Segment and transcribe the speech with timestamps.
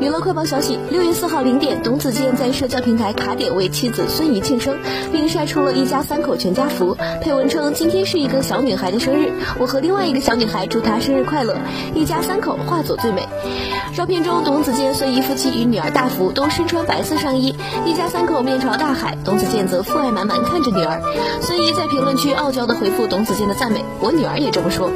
[0.00, 4.78] 娱乐快报消息：六月四号零点，董子健在社交平台卡点为妻子孙怡庆生，
[5.12, 11.54] 并晒出了一家三口全家福，配文称：“今天是一个小女孩的生日，我和另外一个小女孩祝她生日快乐，
[11.94, 13.28] 一家三口化作最美。”
[13.94, 17.54] 照片中，董子健、孙怡夫妻与女儿大福都身穿白色上衣，
[17.84, 21.02] 一家三口面朝大海，董子健则父爱满满看着女儿。
[21.42, 24.90] 孙怡在评论区傲娇地回复董子健的赞美：“我女儿也这么说。”